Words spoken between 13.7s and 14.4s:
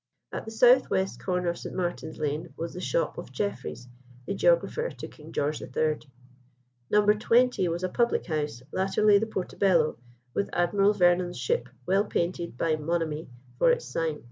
its sign.